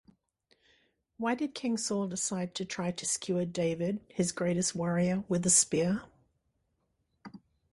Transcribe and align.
Why 1.17 1.35
did 1.35 1.53
King 1.53 1.77
Saul 1.77 2.07
decide 2.07 2.55
try 2.55 2.89
to 2.89 3.05
skewer 3.05 3.45
David-his 3.45 4.31
greatest 4.31 4.73
warrior-with 4.73 5.45
a 5.45 5.49
spear? 5.51 6.01